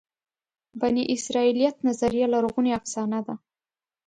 بني 0.79 1.03
اسرائیلیت 1.15 1.75
نظریه 1.87 2.25
لرغونې 2.33 2.71
افسانه 2.79 3.19
ده. 3.27 3.35